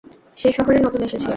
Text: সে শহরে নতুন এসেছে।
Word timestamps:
সে 0.37 0.49
শহরে 0.57 0.77
নতুন 0.79 1.01
এসেছে। 1.03 1.27